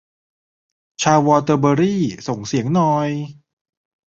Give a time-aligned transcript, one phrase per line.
[1.01, 3.09] ชาววอเตอร์เบอรี่ ส่งเสียงหน่อย